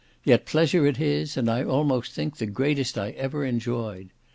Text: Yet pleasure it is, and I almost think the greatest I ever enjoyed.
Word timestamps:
Yet 0.23 0.47
pleasure 0.47 0.83
it 0.87 0.99
is, 0.99 1.37
and 1.37 1.47
I 1.47 1.63
almost 1.63 2.11
think 2.13 2.37
the 2.37 2.47
greatest 2.47 2.97
I 2.97 3.11
ever 3.11 3.45
enjoyed. 3.45 4.09